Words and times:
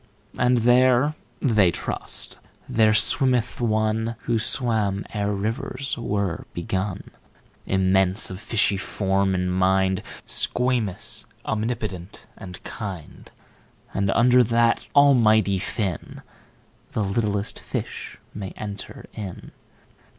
19And 0.35 0.57
there 0.63 1.13
(they 1.43 1.69
trust) 1.69 2.39
there 2.67 2.91
swimmeth 2.91 3.59
One20Who 3.59 4.41
swam 4.41 5.05
ere 5.13 5.31
rivers 5.31 5.95
were 5.95 6.47
begun,21Immense, 6.55 8.31
of 8.31 8.39
fishy 8.39 8.77
form 8.77 9.35
and 9.35 9.53
mind,22Squamous, 9.53 11.25
omnipotent, 11.45 12.25
and 12.35 12.63
kind;23And 12.63 14.11
under 14.15 14.43
that 14.43 14.87
Almighty 14.95 15.59
Fin,24The 15.59 17.15
littlest 17.15 17.59
fish 17.59 18.17
may 18.33 18.53
enter 18.57 19.05
in. 19.13 19.51